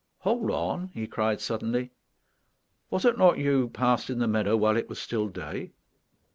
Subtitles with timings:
[0.21, 1.91] "Hold on," he cried suddenly.
[2.89, 5.73] "Was it not you who passed in the meadow while it was still day?"